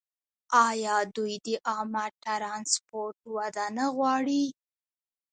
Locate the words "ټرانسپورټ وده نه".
2.23-3.85